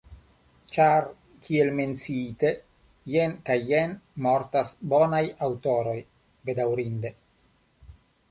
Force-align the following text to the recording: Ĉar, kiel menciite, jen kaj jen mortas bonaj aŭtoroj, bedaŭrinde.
Ĉar, 0.75 1.07
kiel 1.47 1.67
menciite, 1.79 2.49
jen 3.15 3.35
kaj 3.49 3.57
jen 3.73 3.93
mortas 4.27 4.71
bonaj 4.95 5.21
aŭtoroj, 5.49 5.97
bedaŭrinde. 6.49 7.13